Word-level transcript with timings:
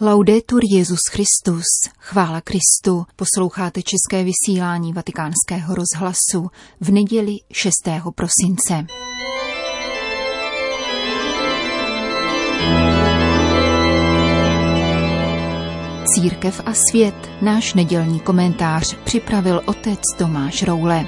Laudetur 0.00 0.60
Jezus 0.72 1.00
Christus, 1.10 1.64
chvála 1.98 2.40
Kristu, 2.40 3.06
posloucháte 3.16 3.80
české 3.82 4.24
vysílání 4.24 4.92
Vatikánského 4.92 5.74
rozhlasu 5.74 6.50
v 6.80 6.90
neděli 6.90 7.36
6. 7.52 7.72
prosince. 8.14 8.86
Církev 16.14 16.60
a 16.66 16.74
svět, 16.74 17.30
náš 17.42 17.74
nedělní 17.74 18.20
komentář 18.20 18.96
připravil 19.04 19.62
otec 19.66 20.00
Tomáš 20.18 20.62
Roule. 20.62 21.04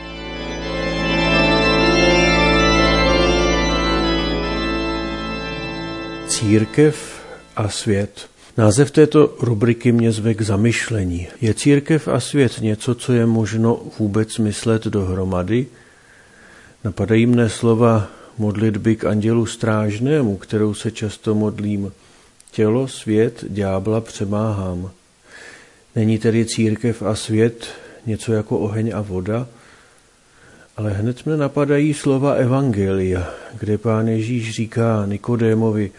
Církev 6.28 7.24
a 7.56 7.68
svět. 7.68 8.30
Název 8.60 8.90
této 8.90 9.36
rubriky 9.40 9.92
mě 9.92 10.12
zve 10.12 10.34
k 10.34 10.40
zamyšlení. 10.42 11.28
Je 11.40 11.54
církev 11.54 12.08
a 12.08 12.20
svět 12.20 12.60
něco, 12.60 12.94
co 12.94 13.12
je 13.12 13.26
možno 13.26 13.80
vůbec 13.98 14.38
myslet 14.38 14.84
dohromady? 14.84 15.66
Napadají 16.84 17.26
mne 17.26 17.48
slova 17.48 18.08
modlitby 18.38 18.96
k 18.96 19.04
andělu 19.04 19.46
strážnému, 19.46 20.36
kterou 20.36 20.74
se 20.74 20.90
často 20.90 21.34
modlím. 21.34 21.92
Tělo, 22.50 22.88
svět, 22.88 23.44
ďábla 23.48 24.00
přemáhám. 24.00 24.90
Není 25.96 26.18
tedy 26.18 26.44
církev 26.44 27.02
a 27.02 27.14
svět 27.14 27.68
něco 28.06 28.32
jako 28.32 28.58
oheň 28.58 28.92
a 28.94 29.00
voda? 29.00 29.48
Ale 30.76 30.90
hned 30.90 31.26
mne 31.26 31.36
napadají 31.36 31.94
slova 31.94 32.32
Evangelia, 32.32 33.30
kde 33.60 33.78
pán 33.78 34.08
Ježíš 34.08 34.50
říká 34.50 35.06
Nikodémovi, 35.06 35.90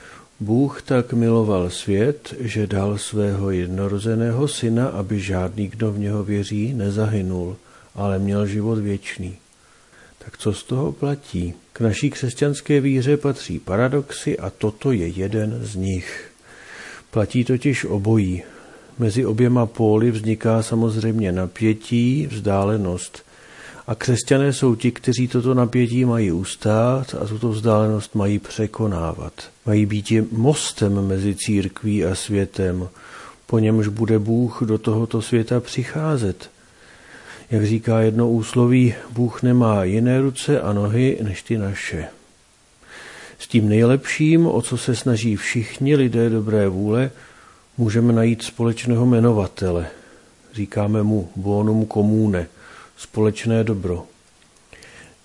Bůh 0.41 0.81
tak 0.81 1.13
miloval 1.13 1.69
svět, 1.69 2.33
že 2.39 2.67
dal 2.67 2.97
svého 2.97 3.51
jednorozeného 3.51 4.47
syna, 4.47 4.87
aby 4.87 5.19
žádný, 5.19 5.67
kdo 5.67 5.91
v 5.91 5.99
něho 5.99 6.23
věří, 6.23 6.73
nezahynul, 6.73 7.57
ale 7.95 8.19
měl 8.19 8.47
život 8.47 8.79
věčný. 8.79 9.35
Tak 10.25 10.37
co 10.37 10.53
z 10.53 10.63
toho 10.63 10.91
platí? 10.91 11.53
K 11.73 11.79
naší 11.79 12.09
křesťanské 12.09 12.81
víře 12.81 13.17
patří 13.17 13.59
paradoxy 13.59 14.39
a 14.39 14.49
toto 14.49 14.91
je 14.91 15.07
jeden 15.07 15.59
z 15.61 15.75
nich. 15.75 16.31
Platí 17.11 17.43
totiž 17.43 17.85
obojí. 17.85 18.43
Mezi 18.99 19.25
oběma 19.25 19.65
póly 19.65 20.11
vzniká 20.11 20.63
samozřejmě 20.63 21.31
napětí, 21.31 22.27
vzdálenost– 22.27 23.23
a 23.91 23.95
křesťané 23.95 24.53
jsou 24.53 24.75
ti, 24.75 24.91
kteří 24.91 25.27
toto 25.27 25.53
napětí 25.53 26.05
mají 26.05 26.31
ustát 26.31 27.15
a 27.21 27.25
tuto 27.25 27.49
vzdálenost 27.49 28.15
mají 28.15 28.39
překonávat. 28.39 29.33
Mají 29.65 29.85
být 29.85 30.11
mostem 30.31 31.07
mezi 31.07 31.35
církví 31.35 32.05
a 32.05 32.15
světem, 32.15 32.89
po 33.47 33.59
němž 33.59 33.87
bude 33.87 34.19
Bůh 34.19 34.61
do 34.65 34.77
tohoto 34.77 35.21
světa 35.21 35.59
přicházet. 35.59 36.49
Jak 37.49 37.65
říká 37.65 37.99
jedno 37.99 38.29
úsloví, 38.29 38.93
Bůh 39.09 39.43
nemá 39.43 39.83
jiné 39.83 40.21
ruce 40.21 40.61
a 40.61 40.73
nohy 40.73 41.17
než 41.21 41.43
ty 41.43 41.57
naše. 41.57 42.07
S 43.39 43.47
tím 43.47 43.69
nejlepším, 43.69 44.47
o 44.47 44.61
co 44.61 44.77
se 44.77 44.95
snaží 44.95 45.35
všichni 45.35 45.95
lidé 45.95 46.29
dobré 46.29 46.67
vůle, 46.67 47.11
můžeme 47.77 48.13
najít 48.13 48.43
společného 48.43 49.05
jmenovatele. 49.05 49.87
Říkáme 50.53 51.03
mu 51.03 51.29
bonum 51.35 51.87
comune– 51.87 52.47
společné 52.97 53.63
dobro. 53.63 54.05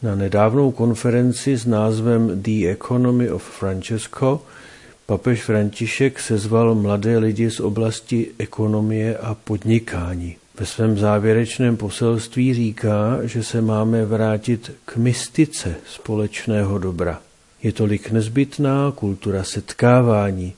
Na 0.03 0.14
nedávnou 0.14 0.70
konferenci 0.70 1.56
s 1.56 1.67
názvem 1.67 2.42
The 2.42 2.69
Economy 2.70 3.31
of 3.31 3.42
Francesco 3.42 4.42
papež 5.06 5.42
František 5.42 6.20
sezval 6.20 6.75
mladé 6.75 7.19
lidi 7.19 7.50
z 7.50 7.61
oblasti 7.61 8.31
ekonomie 8.39 9.17
a 9.17 9.34
podnikání. 9.34 10.37
Ve 10.61 10.67
svém 10.67 10.98
závěrečném 10.98 11.77
poselství 11.77 12.55
říká, 12.55 13.19
že 13.22 13.42
se 13.42 13.61
máme 13.61 14.05
vrátit 14.05 14.72
k 14.84 14.97
mystice 14.97 15.75
společného 15.87 16.78
dobra. 16.78 17.21
Je 17.62 17.72
tolik 17.72 18.10
nezbytná 18.10 18.93
kultura 18.94 19.44
setkávání, 19.44 20.53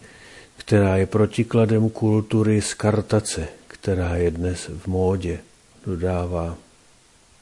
která 0.56 0.96
je 0.96 1.06
protikladem 1.06 1.90
kultury 1.90 2.62
skartace, 2.62 3.48
která 3.66 4.16
je 4.16 4.30
dnes 4.30 4.70
v 4.78 4.86
módě, 4.86 5.38
dodává. 5.86 6.56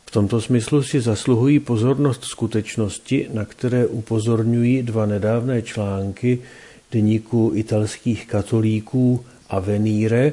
V 0.07 0.11
tomto 0.11 0.41
smyslu 0.41 0.83
si 0.83 1.01
zasluhují 1.01 1.61
pozornost 1.61 2.25
skutečnosti, 2.25 3.29
na 3.33 3.45
které 3.45 3.87
upozorňují 3.87 4.83
dva 4.83 5.07
nedávné 5.07 5.63
články 5.63 6.39
deníku 6.93 7.53
italských 7.55 8.27
katolíků 8.27 9.25
Avenire, 9.51 10.33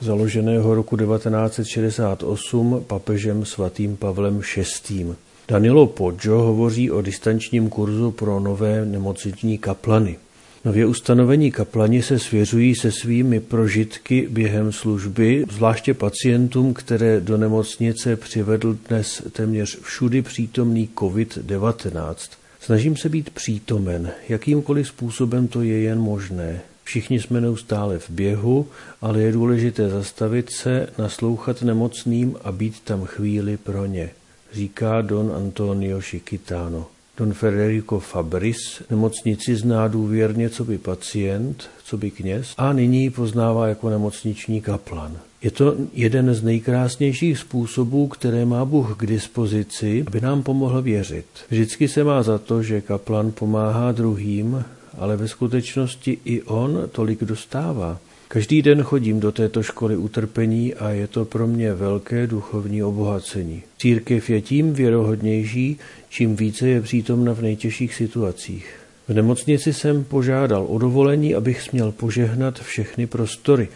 založeného 0.00 0.74
roku 0.74 0.96
1968 0.96 2.84
papežem 2.86 3.44
svatým 3.44 3.96
Pavlem 3.96 4.40
VI. 4.88 5.06
Danilo 5.48 5.86
Poggio 5.86 6.38
hovoří 6.38 6.90
o 6.90 7.02
distančním 7.02 7.68
kurzu 7.68 8.10
pro 8.10 8.40
nové 8.40 8.84
nemocniční 8.84 9.58
kaplany. 9.58 10.16
Nově 10.64 10.86
ustanovení 10.86 11.52
kaplani 11.52 12.02
se 12.02 12.18
svěřují 12.18 12.74
se 12.74 12.92
svými 12.92 13.40
prožitky 13.40 14.28
během 14.30 14.72
služby, 14.72 15.44
zvláště 15.50 15.94
pacientům, 15.94 16.74
které 16.74 17.20
do 17.20 17.36
nemocnice 17.36 18.16
přivedl 18.16 18.78
dnes 18.88 19.22
téměř 19.32 19.80
všudy 19.80 20.22
přítomný 20.22 20.88
COVID-19. 20.96 22.14
Snažím 22.60 22.96
se 22.96 23.08
být 23.08 23.30
přítomen, 23.30 24.10
jakýmkoliv 24.28 24.88
způsobem 24.88 25.48
to 25.48 25.62
je 25.62 25.80
jen 25.80 25.98
možné. 25.98 26.60
Všichni 26.84 27.20
jsme 27.20 27.40
neustále 27.40 27.98
v 27.98 28.10
běhu, 28.10 28.66
ale 29.00 29.20
je 29.20 29.32
důležité 29.32 29.88
zastavit 29.88 30.50
se, 30.52 30.88
naslouchat 30.98 31.62
nemocným 31.62 32.36
a 32.44 32.52
být 32.52 32.80
tam 32.80 33.04
chvíli 33.04 33.56
pro 33.56 33.86
ně, 33.86 34.10
říká 34.52 35.00
Don 35.00 35.32
Antonio 35.36 36.00
Chiquitano. 36.00 36.86
Don 37.18 37.32
Federico 37.32 37.98
Fabris 37.98 38.82
nemocnici 38.90 39.56
zná 39.56 39.88
důvěrně, 39.88 40.50
co 40.50 40.64
by 40.64 40.78
pacient, 40.78 41.70
co 41.84 41.96
by 41.96 42.10
kněz 42.10 42.54
a 42.56 42.72
nyní 42.72 43.02
ji 43.02 43.10
poznává 43.10 43.68
jako 43.68 43.90
nemocniční 43.90 44.60
kaplan. 44.60 45.16
Je 45.42 45.50
to 45.50 45.74
jeden 45.92 46.34
z 46.34 46.42
nejkrásnějších 46.42 47.38
způsobů, 47.38 48.08
které 48.08 48.44
má 48.44 48.64
Bůh 48.64 48.96
k 48.96 49.06
dispozici, 49.06 50.04
aby 50.06 50.20
nám 50.20 50.42
pomohl 50.42 50.82
věřit. 50.82 51.26
Vždycky 51.50 51.88
se 51.88 52.04
má 52.04 52.22
za 52.22 52.38
to, 52.38 52.62
že 52.62 52.80
kaplan 52.80 53.32
pomáhá 53.32 53.92
druhým, 53.92 54.64
ale 54.98 55.16
ve 55.16 55.28
skutečnosti 55.28 56.18
i 56.24 56.42
on 56.42 56.88
tolik 56.92 57.24
dostává. 57.24 57.98
Každý 58.28 58.62
den 58.62 58.82
chodím 58.82 59.20
do 59.20 59.32
této 59.32 59.62
školy 59.62 59.96
utrpení 59.96 60.74
a 60.74 60.90
je 60.90 61.06
to 61.06 61.24
pro 61.24 61.46
mě 61.46 61.74
velké 61.74 62.26
duchovní 62.26 62.82
obohacení. 62.82 63.62
Církev 63.78 64.30
je 64.30 64.40
tím 64.40 64.72
věrohodnější, 64.72 65.78
čím 66.08 66.36
více 66.36 66.68
je 66.68 66.80
přítomna 66.80 67.32
v 67.32 67.42
nejtěžších 67.42 67.94
situacích. 67.94 68.74
V 69.08 69.14
nemocnici 69.14 69.72
jsem 69.72 70.04
požádal 70.04 70.66
o 70.68 70.78
dovolení, 70.78 71.34
abych 71.34 71.62
směl 71.62 71.92
požehnat 71.92 72.60
všechny 72.60 73.06
prostory. 73.06 73.68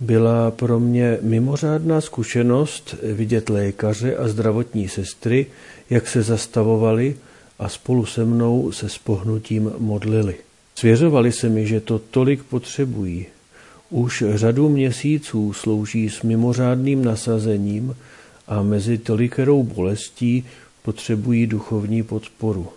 Byla 0.00 0.50
pro 0.50 0.80
mě 0.80 1.18
mimořádná 1.22 2.00
zkušenost 2.00 2.94
vidět 3.02 3.48
lékaře 3.48 4.16
a 4.16 4.28
zdravotní 4.28 4.88
sestry, 4.88 5.46
jak 5.90 6.08
se 6.08 6.22
zastavovali 6.22 7.16
a 7.58 7.68
spolu 7.68 8.06
se 8.06 8.24
mnou 8.24 8.72
se 8.72 8.88
spohnutím 8.88 9.72
modlili. 9.78 10.34
Svěřovali 10.74 11.32
se 11.32 11.48
mi, 11.48 11.66
že 11.66 11.80
to 11.80 11.98
tolik 11.98 12.42
potřebují, 12.42 13.26
už 13.90 14.24
řadu 14.34 14.68
měsíců 14.68 15.52
slouží 15.52 16.10
s 16.10 16.22
mimořádným 16.22 17.04
nasazením 17.04 17.96
a 18.46 18.62
mezi 18.62 18.98
tolikerou 18.98 19.62
bolestí 19.62 20.44
potřebují 20.82 21.46
duchovní 21.46 22.02
podporu. 22.02 22.68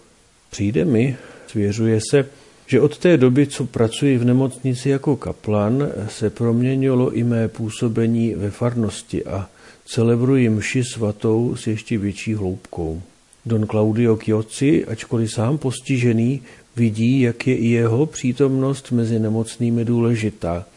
Přijde 0.50 0.85
mi, 0.85 1.17
svěřuje 1.47 2.00
se, 2.12 2.25
že 2.67 2.81
od 2.81 2.97
té 2.97 3.17
doby, 3.17 3.47
co 3.47 3.66
pracuji 3.66 4.17
v 4.17 4.25
nemocnici 4.25 4.90
jako 4.90 5.16
kaplan, 5.16 5.88
se 6.09 6.29
proměnilo 6.29 7.11
i 7.11 7.23
mé 7.23 7.47
působení 7.47 8.35
ve 8.35 8.52
farnosti 8.52 9.26
a 9.26 9.49
celebruji 9.85 10.49
mši 10.49 10.84
svatou 10.84 11.55
s 11.55 11.67
ještě 11.67 11.97
větší 11.97 12.34
hloubkou. 12.34 13.02
Don 13.46 13.67
Claudio 13.67 14.16
Chiozzi, 14.16 14.85
ačkoliv 14.85 15.34
sám 15.34 15.58
postižený, 15.58 16.41
vidí, 16.76 17.22
jak 17.22 17.47
je 17.47 17.55
i 17.55 17.67
jeho 17.67 18.05
přítomnost 18.05 18.91
mezi 18.91 19.20
nemocnými 19.20 19.85
důležitá– 19.85 20.66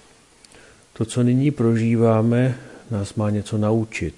to, 1.01 1.05
co 1.05 1.23
nyní 1.23 1.51
prožíváme, 1.51 2.55
nás 2.91 3.15
má 3.15 3.31
něco 3.31 3.59
naučit. 3.59 4.15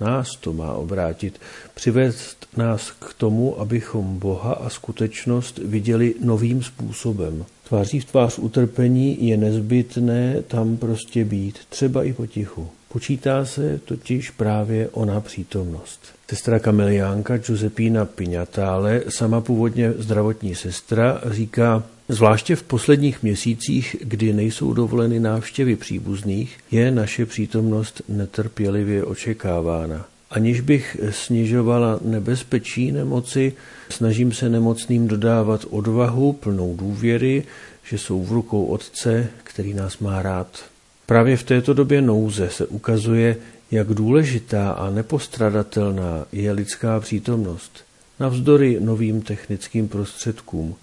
Nás 0.00 0.28
to 0.40 0.52
má 0.52 0.72
obrátit, 0.72 1.40
přivést 1.74 2.46
nás 2.56 2.90
k 2.90 3.14
tomu, 3.14 3.60
abychom 3.60 4.18
Boha 4.18 4.52
a 4.52 4.68
skutečnost 4.68 5.58
viděli 5.58 6.14
novým 6.24 6.62
způsobem. 6.62 7.44
Tváří 7.68 8.00
v 8.00 8.04
tvář 8.04 8.38
utrpení 8.38 9.28
je 9.28 9.36
nezbytné 9.36 10.42
tam 10.42 10.76
prostě 10.76 11.24
být, 11.24 11.58
třeba 11.68 12.04
i 12.04 12.12
potichu. 12.12 12.68
Počítá 12.92 13.44
se 13.44 13.80
totiž 13.84 14.30
právě 14.30 14.88
ona 14.88 15.20
přítomnost. 15.20 16.00
Sestra 16.30 16.58
kameliánka 16.58 17.38
Giuseppina 17.38 18.04
Pignatále, 18.04 19.02
sama 19.08 19.40
původně 19.40 19.92
zdravotní 19.92 20.54
sestra, 20.54 21.20
říká, 21.26 21.82
Zvláště 22.08 22.56
v 22.56 22.62
posledních 22.62 23.22
měsících, 23.22 23.96
kdy 24.00 24.32
nejsou 24.32 24.72
dovoleny 24.72 25.20
návštěvy 25.20 25.76
příbuzných, 25.76 26.58
je 26.70 26.90
naše 26.90 27.26
přítomnost 27.26 28.02
netrpělivě 28.08 29.04
očekávána. 29.04 30.06
Aniž 30.30 30.60
bych 30.60 30.96
snižovala 31.10 32.00
nebezpečí 32.02 32.92
nemoci, 32.92 33.52
snažím 33.88 34.32
se 34.32 34.48
nemocným 34.48 35.08
dodávat 35.08 35.66
odvahu, 35.70 36.32
plnou 36.32 36.76
důvěry, 36.76 37.44
že 37.84 37.98
jsou 37.98 38.24
v 38.24 38.32
rukou 38.32 38.64
Otce, 38.64 39.28
který 39.42 39.74
nás 39.74 39.98
má 39.98 40.22
rád. 40.22 40.69
Právě 41.10 41.36
v 41.36 41.42
této 41.42 41.74
době 41.74 42.02
nouze 42.02 42.50
se 42.50 42.66
ukazuje, 42.66 43.36
jak 43.70 43.88
důležitá 43.88 44.70
a 44.70 44.90
nepostradatelná 44.90 46.26
je 46.32 46.52
lidská 46.52 47.00
přítomnost, 47.00 47.84
navzdory 48.20 48.76
novým 48.80 49.22
technickým 49.22 49.88
prostředkům. 49.88 50.74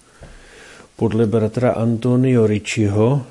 Podle 0.96 1.26
bratra 1.26 1.70
Antonio 1.70 2.46
Ricciho 2.46 3.26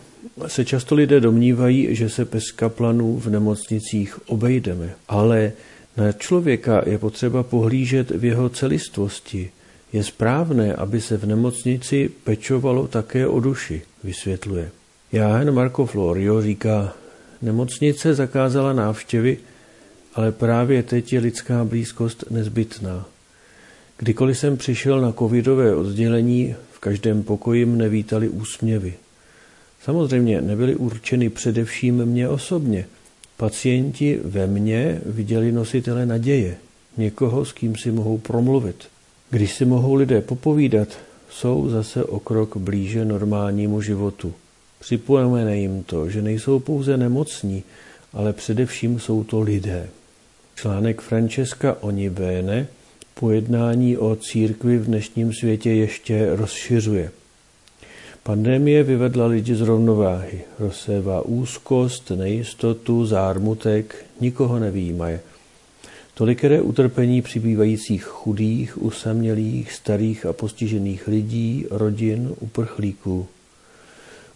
se 0.48 0.66
často 0.66 0.96
lidé 0.96 1.20
domnívají, 1.20 1.96
že 1.96 2.10
se 2.10 2.26
bez 2.26 2.52
kaplanů 2.52 3.20
v 3.20 3.30
nemocnicích 3.30 4.30
obejdeme, 4.30 4.96
ale 5.08 5.52
na 5.98 6.12
člověka 6.12 6.82
je 6.86 6.98
potřeba 6.98 7.44
pohlížet 7.44 8.12
v 8.12 8.26
jeho 8.26 8.50
celistvosti. 8.50 9.52
Je 9.94 10.04
správné, 10.04 10.74
aby 10.74 11.02
se 11.02 11.18
v 11.18 11.26
nemocnici 11.26 12.10
pečovalo 12.24 12.88
také 12.88 13.28
o 13.28 13.40
duši, 13.40 13.82
vysvětluje. 14.04 14.72
Jáhen 15.12 15.54
Marco 15.54 15.86
Florio 15.86 16.42
říká, 16.42 16.94
nemocnice 17.42 18.15
zakázala 18.15 18.74
návštěvy, 18.74 19.38
ale 20.13 20.31
právě 20.31 20.83
teď 20.83 21.13
je 21.13 21.19
lidská 21.19 21.63
blízkost 21.63 22.24
nezbytná. 22.31 23.06
Kdykoliv 23.98 24.38
jsem 24.38 24.57
přišel 24.57 25.01
na 25.01 25.12
covidové 25.12 25.75
oddělení, 25.75 26.56
v 26.71 26.80
každém 26.80 27.24
pokoji 27.24 27.65
mne 27.65 27.89
vítali 27.89 28.30
úsměvy. 28.30 28.94
Samozřejmě 29.83 30.42
nebyly 30.42 30.75
určeny 30.75 31.30
především 31.30 32.06
mě 32.06 32.30
osobně. 32.30 32.86
Pacienti 33.38 34.19
ve 34.24 34.48
mně 34.48 35.01
viděli 35.06 35.51
nositele 35.51 36.06
naděje, 36.06 36.57
někoho, 36.98 37.45
s 37.45 37.51
kým 37.51 37.75
si 37.75 37.92
mohou 37.92 38.18
promluvit. 38.18 38.88
Když 39.30 39.53
si 39.53 39.65
mohou 39.65 39.94
lidé 39.94 40.21
popovídat, 40.21 40.88
jsou 41.30 41.69
zase 41.69 42.03
o 42.03 42.19
krok 42.19 42.57
blíže 42.57 43.06
normálnímu 43.06 43.81
životu. 43.81 44.33
Připojeme 44.79 45.57
jim 45.57 45.83
to, 45.83 46.09
že 46.09 46.21
nejsou 46.21 46.59
pouze 46.59 46.97
nemocní, 46.97 47.63
ale 48.13 48.33
především 48.33 49.00
jsou 49.00 49.24
to 49.24 49.39
lidé. 49.41 49.89
Článek 50.56 51.01
Francesca 51.01 51.77
Onibene 51.81 52.68
pojednání 53.19 53.97
o 53.97 54.15
církvi 54.15 54.77
v 54.77 54.85
dnešním 54.85 55.33
světě 55.33 55.71
ještě 55.71 56.35
rozšiřuje. 56.35 57.12
Pandemie 58.24 58.83
vyvedla 58.83 59.25
lidi 59.25 59.56
z 59.56 59.62
rovnováhy, 59.62 60.41
rozsévá 60.59 61.21
úzkost, 61.21 62.12
nejistotu, 62.12 63.06
zármutek, 63.06 64.06
nikoho 64.21 64.59
nevýjímaje. 64.59 65.19
Tolikeré 66.13 66.62
utrpení 66.62 67.21
přibývajících 67.21 68.03
chudých, 68.03 68.81
usamělých, 68.81 69.71
starých 69.71 70.25
a 70.25 70.33
postižených 70.33 71.07
lidí, 71.07 71.65
rodin, 71.69 72.33
uprchlíků. 72.39 73.27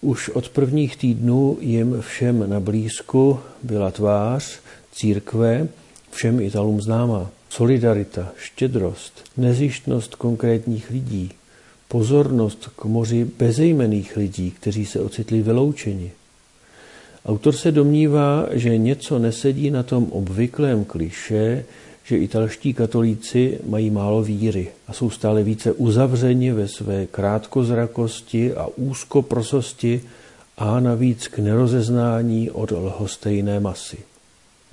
Už 0.02 0.30
od 0.30 0.50
prvních 0.50 0.98
týdnů 0.98 1.58
jim 1.62 2.02
všem 2.02 2.50
na 2.50 2.60
blízku 2.60 3.40
byla 3.64 3.92
tvář 3.92 4.60
církve, 4.92 5.68
všem 6.12 6.40
Italům 6.40 6.82
známá. 6.82 7.30
Solidarita, 7.50 8.32
štědrost, 8.38 9.24
nezištnost 9.38 10.16
konkrétních 10.16 10.90
lidí, 10.90 11.32
pozornost 11.88 12.70
k 12.76 12.86
moři 12.86 13.26
bezejmených 13.38 14.18
lidí, 14.18 14.52
kteří 14.52 14.86
se 14.86 15.00
ocitli 15.00 15.42
vyloučeni. 15.42 16.12
Autor 17.26 17.56
se 17.56 17.72
domnívá, 17.72 18.48
že 18.52 18.78
něco 18.78 19.20
nesedí 19.20 19.72
na 19.72 19.84
tom 19.84 20.04
obvyklém 20.12 20.86
kliše, 20.86 21.66
že 22.04 22.18
italští 22.18 22.74
katolíci 22.74 23.60
mají 23.66 23.90
málo 23.90 24.24
víry 24.24 24.68
a 24.88 24.94
jsou 24.94 25.10
stále 25.10 25.44
více 25.44 25.72
uzavřeni 25.72 26.52
ve 26.52 26.68
své 26.68 27.08
krátkozrakosti 27.08 28.54
a 28.54 28.68
úzkoprososti 28.76 30.02
a 30.58 30.80
navíc 30.80 31.28
k 31.28 31.40
nerozeznání 31.40 32.52
od 32.52 32.72
lhostejné 32.72 33.60
masy. 33.60 33.98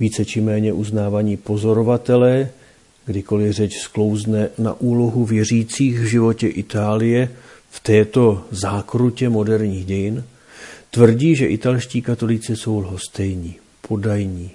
Více 0.01 0.25
či 0.25 0.41
méně 0.41 0.73
uznávaní 0.73 1.37
pozorovatelé 1.37 2.49
kdykoliv 3.09 3.53
řeč 3.53 3.79
sklouzne 3.79 4.49
na 4.59 4.81
úlohu 4.81 5.25
věřících 5.25 6.01
v 6.01 6.05
životě 6.05 6.49
Itálie 6.49 7.29
v 7.71 7.81
této 7.81 8.45
zákrutě 8.51 9.29
moderních 9.29 9.85
dějin, 9.85 10.25
tvrdí, 10.91 11.37
že 11.37 11.47
italští 11.47 12.03
katolíci 12.03 12.57
jsou 12.57 12.79
lhostejní, 12.79 13.57
podajní, 13.89 14.51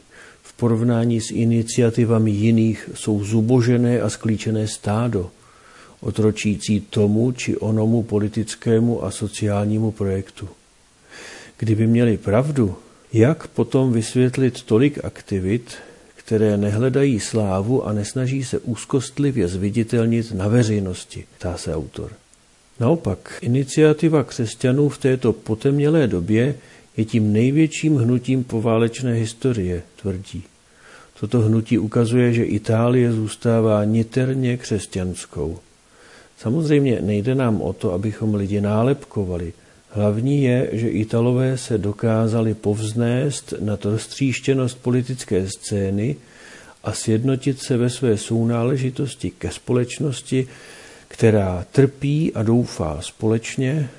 porovnání 0.58 1.22
s 1.22 1.32
iniciativami 1.32 2.32
jiných 2.32 2.90
jsou 2.94 3.24
zubožené 3.24 4.02
a 4.02 4.10
sklíčené 4.10 4.68
stádo, 4.68 5.32
otročící 6.02 6.80
tomu 6.80 7.32
či 7.32 7.58
onomu 7.58 8.04
politickému 8.04 9.04
a 9.04 9.12
sociálnímu 9.12 9.92
projektu. 9.92 10.50
Kdyby 11.58 11.88
měli 11.88 12.18
pravdu, 12.18 12.76
jak 13.14 13.48
potom 13.48 13.94
vysvětlit 13.94 14.62
tolik 14.62 15.06
aktivit, 15.06 15.76
které 16.16 16.58
nehledají 16.58 17.20
slávu 17.20 17.88
a 17.88 17.94
nesnaží 17.94 18.44
se 18.44 18.60
úzkostlivě 18.60 19.48
zviditelnit 19.48 20.32
na 20.32 20.48
veřejnosti, 20.48 21.26
ptá 21.38 21.58
se 21.58 21.76
autor. 21.76 22.12
Naopak, 22.80 23.38
iniciativa 23.42 24.24
křesťanů 24.24 24.90
v 24.90 24.98
této 24.98 25.34
potemnělé 25.34 26.08
době 26.08 26.56
je 26.98 27.06
tím 27.06 27.34
největším 27.34 27.96
hnutím 27.98 28.44
poválečné 28.44 29.14
historie, 29.14 29.84
tvrdí. 30.02 30.44
Toto 31.20 31.40
hnutí 31.40 31.78
ukazuje, 31.78 32.34
že 32.34 32.44
Itálie 32.44 33.12
zůstává 33.12 33.84
niterně 33.84 34.58
křesťanskou. 34.58 35.60
Samozřejmě 36.38 37.02
nejde 37.02 37.36
nám 37.36 37.62
o 37.62 37.74
to, 37.74 37.94
abychom 37.94 38.36
lidi 38.36 38.62
nálepkovali. 38.62 39.54
Hlavní 39.90 40.44
je, 40.44 40.70
že 40.72 40.90
Italové 40.90 41.58
se 41.58 41.78
dokázali 41.78 42.54
povznést 42.54 43.54
na 43.60 43.78
roztříštěnost 43.84 44.78
politické 44.82 45.48
scény 45.48 46.16
a 46.84 46.92
sjednotit 46.92 47.60
se 47.60 47.78
ve 47.78 47.90
své 47.90 48.18
sounáležitosti 48.18 49.32
ke 49.32 49.52
společnosti, 49.52 50.48
která 51.08 51.66
trpí 51.72 52.34
a 52.34 52.44
doufá 52.44 52.98
společně 53.02 53.90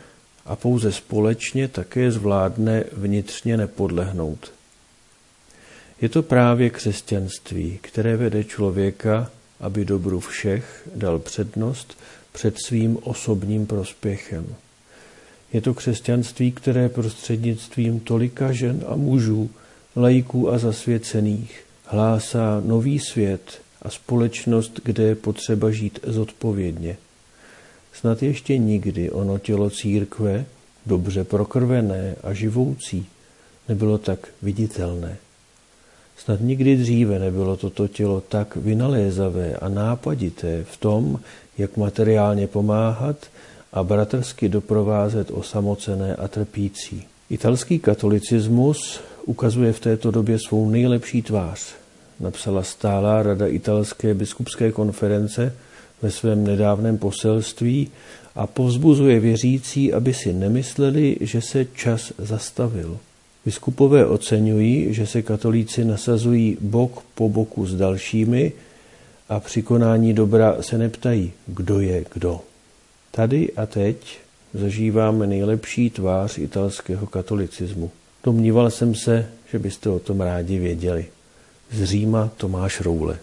a 0.44 0.56
pouze 0.56 0.92
společně 0.92 1.68
také 1.68 2.12
zvládne 2.12 2.84
vnitřně 2.92 3.56
nepodlehnout. 3.56 4.52
Je 6.00 6.08
to 6.08 6.22
právě 6.22 6.70
křesťanství, 6.70 7.78
které 7.82 8.16
vede 8.16 8.44
člověka, 8.44 9.30
aby 9.60 9.84
dobru 9.84 10.20
všech 10.20 10.88
dal 10.94 11.18
přednost 11.18 11.98
před 12.32 12.54
svým 12.66 12.98
osobním 13.02 13.66
prospěchem. 13.66 14.54
Je 15.52 15.60
to 15.60 15.74
křesťanství, 15.74 16.52
které 16.52 16.88
prostřednictvím 16.88 18.00
tolika 18.00 18.52
žen 18.52 18.84
a 18.86 18.96
mužů, 18.96 19.50
lajků 19.96 20.50
a 20.50 20.58
zasvěcených 20.58 21.64
hlásá 21.84 22.62
nový 22.64 22.98
svět 22.98 23.60
a 23.82 23.90
společnost, 23.90 24.80
kde 24.84 25.02
je 25.02 25.14
potřeba 25.14 25.70
žít 25.70 25.98
zodpovědně. 26.06 26.96
Snad 27.94 28.22
ještě 28.22 28.58
nikdy 28.58 29.10
ono 29.10 29.38
tělo 29.38 29.70
církve, 29.70 30.44
dobře 30.86 31.24
prokrvené 31.24 32.16
a 32.22 32.32
živoucí, 32.32 33.06
nebylo 33.68 33.98
tak 33.98 34.28
viditelné. 34.42 35.16
Snad 36.16 36.40
nikdy 36.40 36.76
dříve 36.76 37.18
nebylo 37.18 37.56
toto 37.56 37.88
tělo 37.88 38.20
tak 38.20 38.56
vynalézavé 38.56 39.54
a 39.54 39.68
nápadité 39.68 40.64
v 40.64 40.76
tom, 40.76 41.20
jak 41.58 41.76
materiálně 41.76 42.46
pomáhat 42.46 43.16
a 43.72 43.82
bratrsky 43.82 44.48
doprovázet 44.48 45.30
osamocené 45.30 46.14
a 46.14 46.28
trpící. 46.28 47.06
Italský 47.30 47.78
katolicismus 47.78 49.00
ukazuje 49.24 49.72
v 49.72 49.80
této 49.80 50.10
době 50.10 50.38
svou 50.38 50.70
nejlepší 50.70 51.22
tvář, 51.22 51.74
napsala 52.20 52.62
stálá 52.62 53.22
rada 53.22 53.46
italské 53.46 54.14
biskupské 54.14 54.72
konference 54.72 55.52
ve 56.04 56.10
svém 56.10 56.44
nedávném 56.44 56.98
poselství 56.98 57.88
a 58.34 58.46
povzbuzuje 58.46 59.20
věřící, 59.20 59.92
aby 59.92 60.14
si 60.14 60.32
nemysleli, 60.32 61.16
že 61.20 61.40
se 61.40 61.64
čas 61.64 62.12
zastavil. 62.18 62.98
Biskupové 63.44 64.06
oceňují, 64.06 64.94
že 64.94 65.06
se 65.06 65.22
katolíci 65.22 65.84
nasazují 65.84 66.56
bok 66.60 67.02
po 67.14 67.28
boku 67.28 67.66
s 67.66 67.74
dalšími 67.74 68.52
a 69.28 69.40
při 69.40 69.62
konání 69.62 70.14
dobra 70.14 70.56
se 70.60 70.78
neptají, 70.78 71.32
kdo 71.46 71.80
je 71.80 72.04
kdo. 72.14 72.40
Tady 73.10 73.52
a 73.56 73.66
teď 73.66 74.18
zažíváme 74.54 75.26
nejlepší 75.26 75.90
tvář 75.90 76.38
italského 76.38 77.06
katolicismu. 77.06 77.90
Domníval 78.24 78.70
jsem 78.70 78.94
se, 78.94 79.26
že 79.52 79.58
byste 79.58 79.90
o 79.90 79.98
tom 79.98 80.20
rádi 80.20 80.58
věděli. 80.58 81.06
Z 81.72 81.84
Říma 81.84 82.30
Tomáš 82.36 82.80
Roule. 82.80 83.18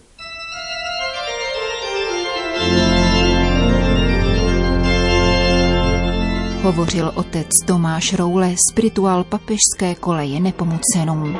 Hovořil 6.62 7.12
otec 7.14 7.48
Tomáš 7.66 8.14
Roule, 8.14 8.54
spirituál 8.70 9.24
papežské 9.24 9.94
koleje 10.00 10.40
Nepomucenum. 10.40 11.36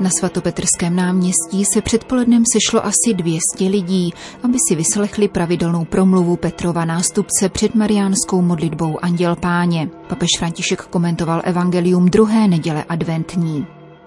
Na 0.00 0.10
svatopetrském 0.18 0.96
náměstí 0.96 1.64
se 1.74 1.82
předpolednem 1.82 2.42
sešlo 2.52 2.86
asi 2.86 3.14
200 3.14 3.40
lidí, 3.70 4.14
aby 4.42 4.58
si 4.68 4.74
vyslechli 4.74 5.28
pravidelnou 5.28 5.84
promluvu 5.84 6.36
Petrova 6.36 6.84
nástupce 6.84 7.48
před 7.48 7.74
mariánskou 7.74 8.42
modlitbou 8.42 9.04
Anděl 9.04 9.36
Páně. 9.36 9.88
Papež 10.08 10.28
František 10.38 10.82
komentoval 10.82 11.42
evangelium 11.44 12.06
druhé 12.06 12.48
neděle 12.48 12.84
adventní. 12.88 13.66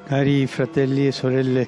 Cari 0.10 0.48
fratelli 0.48 1.08
e 1.08 1.12
sorelle, 1.12 1.66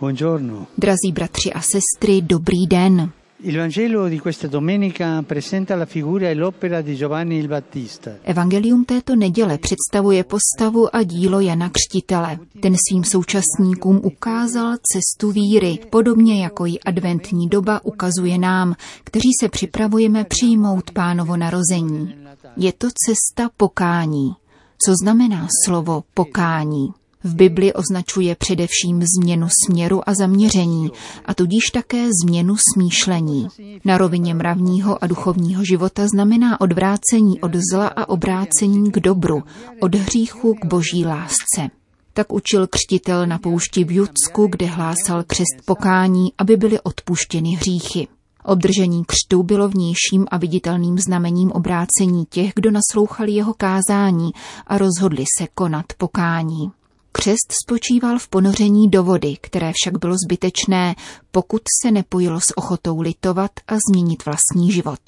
buongiorno. 0.00 0.66
Drazí 0.78 1.12
bratři 1.12 1.52
a 1.52 1.60
sestry, 1.60 2.22
dobrý 2.22 2.66
den. 2.66 3.10
Il 3.46 3.58
Vangelo 3.58 4.08
di 4.08 4.18
questa 4.18 4.46
domenica 4.48 5.22
presenta 5.22 5.74
la 5.76 5.84
figura 5.84 6.30
e 6.30 6.34
l'opera 6.34 6.80
di 6.80 6.94
Giovanni 6.94 7.36
il 7.36 7.48
Battista. 7.48 8.10
Evangelium 8.22 8.84
této 8.84 9.14
neděle 9.16 9.58
představuje 9.58 10.24
postavu 10.24 10.96
a 10.96 11.02
dílo 11.02 11.40
Jana 11.40 11.70
Křtitele. 11.70 12.38
Ten 12.60 12.74
svým 12.88 13.04
současníkům 13.04 14.00
ukázal 14.04 14.74
cestu 14.92 15.32
víry, 15.32 15.78
podobně 15.90 16.42
jako 16.42 16.66
ji 16.66 16.80
adventní 16.80 17.48
doba 17.48 17.84
ukazuje 17.84 18.38
nám, 18.38 18.74
kteří 19.04 19.28
se 19.40 19.48
připravujeme 19.48 20.24
přijmout 20.24 20.90
pánovo 20.90 21.36
narození. 21.36 22.14
Je 22.56 22.72
to 22.72 22.88
cesta 23.06 23.50
pokání. 23.56 24.32
Co 24.78 24.94
znamená 25.02 25.48
slovo 25.64 26.04
pokání? 26.14 26.88
V 27.24 27.34
Bibli 27.34 27.72
označuje 27.72 28.34
především 28.34 29.02
změnu 29.18 29.48
směru 29.66 30.08
a 30.08 30.14
zaměření, 30.14 30.90
a 31.24 31.34
tudíž 31.34 31.64
také 31.72 32.08
změnu 32.24 32.54
smýšlení. 32.74 33.48
Na 33.84 33.98
rovině 33.98 34.34
mravního 34.34 35.04
a 35.04 35.06
duchovního 35.06 35.64
života 35.64 36.06
znamená 36.14 36.60
odvrácení 36.60 37.40
od 37.40 37.50
zla 37.72 37.88
a 37.88 38.08
obrácení 38.08 38.90
k 38.90 39.00
dobru, 39.00 39.42
od 39.80 39.94
hříchu 39.94 40.54
k 40.54 40.64
boží 40.64 41.06
lásce. 41.06 41.70
Tak 42.12 42.32
učil 42.32 42.66
křtitel 42.66 43.26
na 43.26 43.38
poušti 43.38 43.84
v 43.84 43.92
Judsku, 43.92 44.46
kde 44.46 44.66
hlásal 44.66 45.24
křest 45.26 45.62
pokání, 45.64 46.32
aby 46.38 46.56
byly 46.56 46.80
odpuštěny 46.80 47.50
hříchy. 47.50 48.08
Obdržení 48.44 49.04
křtu 49.04 49.42
bylo 49.42 49.68
vnějším 49.68 50.26
a 50.30 50.38
viditelným 50.38 50.98
znamením 50.98 51.52
obrácení 51.52 52.24
těch, 52.30 52.52
kdo 52.54 52.70
naslouchali 52.70 53.32
jeho 53.32 53.54
kázání 53.54 54.30
a 54.66 54.78
rozhodli 54.78 55.24
se 55.38 55.46
konat 55.54 55.86
pokání. 55.98 56.70
Křest 57.16 57.52
spočíval 57.64 58.18
v 58.18 58.28
ponoření 58.28 58.90
do 58.90 59.02
vody, 59.02 59.36
které 59.40 59.72
však 59.74 59.98
bylo 59.98 60.14
zbytečné, 60.26 60.94
pokud 61.30 61.62
se 61.82 61.90
nepojilo 61.90 62.40
s 62.40 62.58
ochotou 62.58 63.00
litovat 63.00 63.50
a 63.68 63.74
změnit 63.88 64.24
vlastní 64.24 64.72
život. 64.72 64.98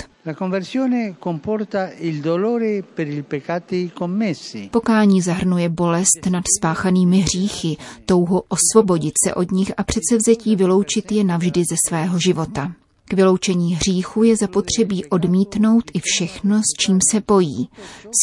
Pokání 4.71 5.21
zahrnuje 5.21 5.69
bolest 5.69 6.27
nad 6.31 6.45
spáchanými 6.59 7.19
hříchy, 7.19 7.77
touhu 8.07 8.43
osvobodit 8.49 9.13
se 9.27 9.35
od 9.35 9.51
nich 9.51 9.73
a 9.77 9.83
předsevzetí 9.83 10.57
vyloučit 10.57 11.13
je 11.13 11.25
navždy 11.25 11.63
ze 11.71 11.77
svého 11.89 12.19
života. 12.19 12.73
K 13.09 13.13
vyloučení 13.13 13.75
hříchu 13.75 14.23
je 14.23 14.37
zapotřebí 14.37 15.05
odmítnout 15.05 15.85
i 15.95 16.01
všechno, 16.05 16.59
s 16.59 16.79
čím 16.79 16.99
se 17.11 17.21
pojí. 17.21 17.69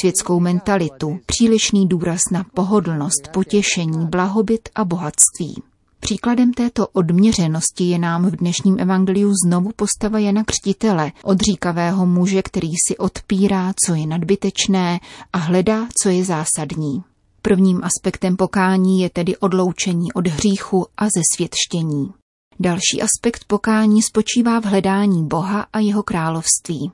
Světskou 0.01 0.39
mentalitu, 0.39 1.19
přílišný 1.25 1.87
důraz 1.87 2.21
na 2.31 2.45
pohodlnost, 2.53 3.27
potěšení, 3.33 4.07
blahobyt 4.07 4.69
a 4.75 4.85
bohatství. 4.85 5.63
Příkladem 5.99 6.53
této 6.53 6.87
odměřenosti 6.87 7.83
je 7.83 7.99
nám 7.99 8.25
v 8.25 8.35
dnešním 8.35 8.79
evangeliu 8.79 9.31
znovu 9.45 9.71
postava 9.75 10.19
Jana 10.19 10.43
Křtitele, 10.43 11.11
odříkavého 11.23 12.05
muže, 12.05 12.41
který 12.41 12.71
si 12.87 12.97
odpírá, 12.97 13.73
co 13.85 13.95
je 13.95 14.07
nadbytečné 14.07 14.99
a 15.33 15.37
hledá, 15.37 15.87
co 16.01 16.09
je 16.09 16.25
zásadní. 16.25 17.03
Prvním 17.41 17.81
aspektem 17.83 18.37
pokání 18.37 19.01
je 19.01 19.09
tedy 19.09 19.37
odloučení 19.37 20.13
od 20.13 20.27
hříchu 20.27 20.85
a 20.97 21.05
ze 21.05 21.21
světštění. 21.35 22.22
Další 22.59 23.01
aspekt 23.01 23.45
pokání 23.47 24.01
spočívá 24.01 24.59
v 24.61 24.65
hledání 24.65 25.27
Boha 25.27 25.65
a 25.73 25.79
jeho 25.79 26.03
království. 26.03 26.91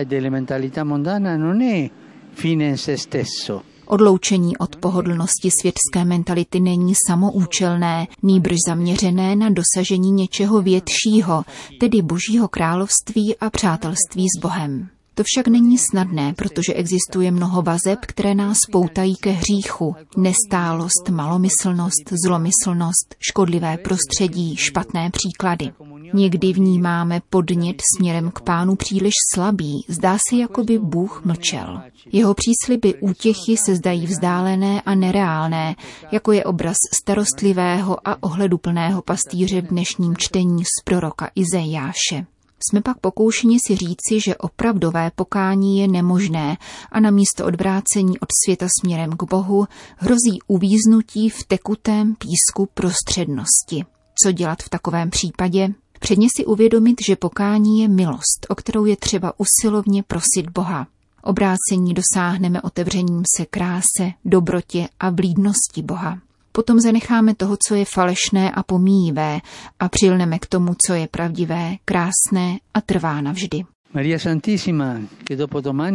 E 0.00 0.04
delle 0.04 0.30
mentalità 0.30 0.84
mondana 0.84 1.36
non 1.36 1.60
è 1.62 1.90
fine 2.32 2.68
in 2.68 2.76
se 2.76 2.98
stesso. 2.98 3.62
Odloučení 3.86 4.56
od 4.56 4.76
pohodlnosti 4.76 5.50
světské 5.60 6.04
mentality 6.04 6.60
není 6.60 6.92
samoučelné, 7.06 8.06
nýbrž 8.22 8.56
zaměřené 8.68 9.36
na 9.36 9.50
dosažení 9.50 10.10
něčeho 10.10 10.62
většího, 10.62 11.44
tedy 11.80 12.02
božího 12.02 12.48
království 12.48 13.36
a 13.40 13.50
přátelství 13.50 14.24
s 14.38 14.40
Bohem. 14.40 14.95
To 15.16 15.22
však 15.26 15.48
není 15.48 15.78
snadné, 15.78 16.34
protože 16.34 16.74
existuje 16.74 17.30
mnoho 17.30 17.62
vazeb, 17.62 17.98
které 18.06 18.34
nás 18.34 18.58
poutají 18.72 19.16
ke 19.16 19.30
hříchu. 19.30 19.94
Nestálost, 20.16 21.08
malomyslnost, 21.10 22.12
zlomyslnost, 22.26 23.14
škodlivé 23.20 23.78
prostředí, 23.78 24.56
špatné 24.56 25.10
příklady. 25.10 25.72
Někdy 26.14 26.52
vnímáme 26.52 27.20
podnět 27.30 27.82
směrem 27.96 28.30
k 28.30 28.40
pánu 28.40 28.76
příliš 28.76 29.14
slabý, 29.34 29.84
zdá 29.88 30.18
se, 30.30 30.36
jako 30.36 30.64
by 30.64 30.78
Bůh 30.78 31.24
mlčel. 31.24 31.82
Jeho 32.12 32.34
přísliby 32.34 32.94
útěchy 32.94 33.56
se 33.56 33.76
zdají 33.76 34.06
vzdálené 34.06 34.80
a 34.80 34.94
nereálné, 34.94 35.76
jako 36.12 36.32
je 36.32 36.44
obraz 36.44 36.76
starostlivého 37.02 38.08
a 38.08 38.22
ohleduplného 38.22 39.02
pastýře 39.02 39.60
v 39.60 39.66
dnešním 39.66 40.16
čtení 40.16 40.64
z 40.64 40.82
proroka 40.84 41.30
Izejáše. 41.34 42.35
Jsme 42.70 42.80
pak 42.80 42.98
pokoušeni 42.98 43.58
si 43.66 43.76
říci, 43.76 44.20
že 44.26 44.36
opravdové 44.36 45.10
pokání 45.14 45.78
je 45.78 45.88
nemožné 45.88 46.56
a 46.92 47.00
na 47.00 47.10
místo 47.10 47.44
odvrácení 47.46 48.18
od 48.18 48.28
světa 48.44 48.66
směrem 48.80 49.10
k 49.10 49.22
Bohu 49.22 49.66
hrozí 49.96 50.38
uvíznutí 50.46 51.28
v 51.28 51.44
tekutém 51.44 52.14
písku 52.14 52.68
prostřednosti. 52.74 53.84
Co 54.22 54.32
dělat 54.32 54.62
v 54.62 54.68
takovém 54.68 55.10
případě? 55.10 55.68
Předně 56.00 56.28
si 56.36 56.44
uvědomit, 56.44 56.96
že 57.06 57.16
pokání 57.16 57.80
je 57.80 57.88
milost, 57.88 58.46
o 58.48 58.54
kterou 58.54 58.84
je 58.84 58.96
třeba 58.96 59.32
usilovně 59.38 60.02
prosit 60.02 60.50
Boha. 60.50 60.86
Obrácení 61.22 61.94
dosáhneme 61.94 62.62
otevřením 62.62 63.22
se 63.36 63.46
kráse, 63.46 64.12
dobrotě 64.24 64.88
a 65.00 65.10
vlídnosti 65.10 65.82
Boha. 65.82 66.18
Potom 66.56 66.80
zanecháme 66.80 67.34
toho, 67.34 67.56
co 67.68 67.74
je 67.74 67.84
falešné 67.84 68.50
a 68.50 68.62
pomíjivé 68.62 69.40
a 69.80 69.88
přilneme 69.88 70.38
k 70.38 70.46
tomu, 70.46 70.72
co 70.86 70.94
je 70.94 71.08
pravdivé, 71.08 71.76
krásné 71.84 72.58
a 72.74 72.80
trvá 72.80 73.20
navždy. 73.20 73.64
Maria 73.94 74.18
Santissima, 74.18 75.00
che 75.24 75.36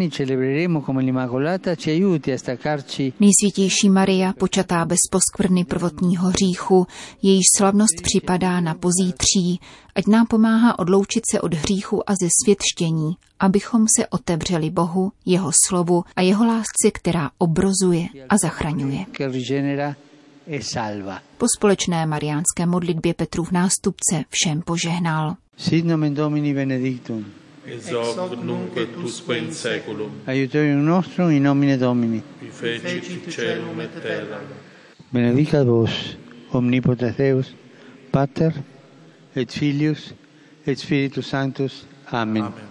celebreremo 0.10 0.82
come 0.82 1.02
l'Immacolata, 1.02 1.76
ci 1.76 1.90
aiuti 1.90 2.34
a 2.34 2.38
staccarci. 2.38 3.14
Nejsvětější 3.20 3.90
Maria, 3.90 4.34
počatá 4.34 4.86
bez 4.86 5.00
poskvrny 5.12 5.66
prvotního 5.66 6.30
hříchu, 6.30 6.88
jejíž 7.22 7.46
slavnost 7.58 8.02
připadá 8.04 8.60
na 8.60 8.74
pozítří, 8.76 9.60
ať 9.96 10.08
nám 10.08 10.28
pomáhá 10.28 10.80
odloučit 10.80 11.24
se 11.32 11.42
od 11.42 11.54
hříchu 11.54 12.10
a 12.10 12.14
ze 12.22 12.28
světštění, 12.44 13.12
abychom 13.40 13.86
se 13.98 14.08
otevřeli 14.08 14.70
Bohu, 14.70 15.12
jeho 15.26 15.52
slovu 15.68 16.04
a 16.16 16.22
jeho 16.22 16.46
lásce, 16.46 16.92
která 16.94 17.30
obrozuje 17.38 18.08
a 18.30 18.38
zachraňuje. 18.38 19.06
E 19.20 19.44
salva. 19.44 20.11
Po 21.38 21.46
společné 21.58 22.06
mariánské 22.06 22.66
modlitbě 22.66 23.14
Petrův 23.14 23.52
nástupce 23.52 24.24
všem 24.30 24.62
požehnal. 24.62 25.36
Sit 25.58 25.86
nomen 25.86 26.14
Domini 26.14 26.54
benedictum. 26.54 27.26
Ex 27.66 27.92
hoc 27.92 28.32
nunc 28.44 28.78
et 28.78 28.98
usque 28.98 29.38
in 29.38 29.54
seculum. 29.54 30.12
Aiutorium 30.28 30.86
nostrum 30.86 31.30
in 31.30 31.44
nomine 31.44 31.78
Domini. 31.78 32.24
Qui 32.40 32.50
fecit 32.50 33.30
celum 33.30 33.80
et 33.82 34.02
terram. 34.02 34.42
Benedicat 35.12 35.66
vos, 35.66 36.18
omnipotens 36.52 37.18
Deus, 37.18 37.56
Pater, 38.12 38.52
et 39.36 39.52
Filius, 39.52 40.14
et 40.66 40.80
Spiritus 40.80 41.28
Sanctus. 41.28 41.86
Amen. 42.12 42.44
Amen. 42.44 42.71